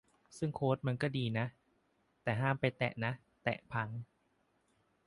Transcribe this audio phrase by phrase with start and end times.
[0.37, 1.45] ซึ่งโค้ดมันดีนะ
[2.23, 3.11] แต่ห้ามไปแตะนะ
[3.43, 3.89] แตะพัง